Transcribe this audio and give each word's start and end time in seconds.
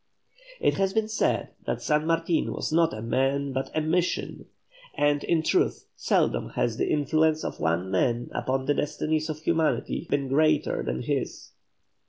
It 0.59 0.77
has 0.77 0.93
been 0.93 1.07
said 1.07 1.49
that 1.67 1.79
San 1.83 2.07
Martin 2.07 2.51
was 2.53 2.73
not 2.73 2.91
a 2.91 3.03
man 3.03 3.53
but 3.53 3.69
a 3.75 3.81
mission, 3.81 4.47
and, 4.95 5.23
in 5.23 5.43
truth, 5.43 5.85
seldom 5.95 6.49
has 6.55 6.77
the 6.77 6.89
influence 6.89 7.43
of 7.43 7.59
one 7.59 7.91
man 7.91 8.31
upon 8.33 8.65
the 8.65 8.73
destinies 8.73 9.29
of 9.29 9.41
humanity 9.41 10.07
been 10.09 10.27
greater 10.27 10.81
than 10.81 10.97
was 10.97 11.05
his. 11.05 11.51